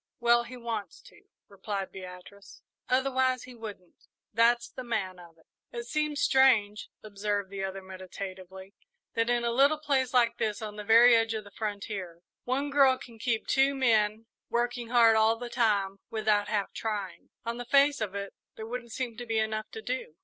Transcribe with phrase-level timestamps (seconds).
[0.19, 4.07] "Well, he wants to," replied Beatrice, "otherwise he wouldn't.
[4.33, 8.73] That's the man of it." "It seems strange," observed the other, meditatively,
[9.13, 12.71] "that in a little place like this, on the very edge of the frontier, one
[12.71, 17.29] girl can keep two men working hard all the time without half trying.
[17.45, 20.15] On the face of it, there wouldn't seem to be enough to do."